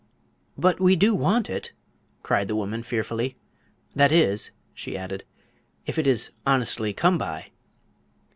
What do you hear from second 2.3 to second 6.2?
the woman, fearfully. "That is," she added, "if it